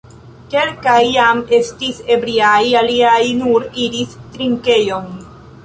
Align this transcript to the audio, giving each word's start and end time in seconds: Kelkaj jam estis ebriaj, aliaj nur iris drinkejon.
Kelkaj 0.53 1.01
jam 1.15 1.43
estis 1.57 1.99
ebriaj, 2.17 2.63
aliaj 2.81 3.21
nur 3.45 3.69
iris 3.87 4.19
drinkejon. 4.35 5.11